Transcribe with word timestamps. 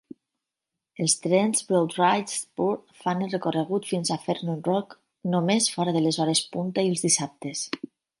Els 1.03 1.15
trens 1.25 1.59
Broad-Ridge 1.71 2.37
Spur 2.39 2.69
fan 3.01 3.21
el 3.25 3.29
recorregut 3.33 3.85
fins 3.89 4.11
a 4.15 4.17
Fern 4.23 4.55
Rock 4.69 4.97
només 5.35 5.69
fora 5.75 5.95
de 5.99 6.03
les 6.07 6.19
hores 6.25 6.43
punta 6.57 6.87
i 6.89 6.91
els 6.95 7.05
dissabtes. 7.09 7.63